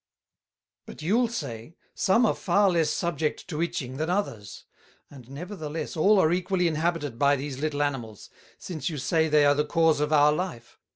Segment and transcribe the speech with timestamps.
[0.87, 4.65] "But you'll say, some are far less subject to Itching than others;
[5.11, 9.53] and, nevertheless, all are equally inhabited by these little Animals, since you say they are
[9.53, 10.79] the Cause of our Life.